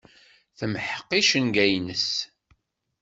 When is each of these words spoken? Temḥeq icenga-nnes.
Temḥeq 0.57 1.09
icenga-nnes. 1.19 2.09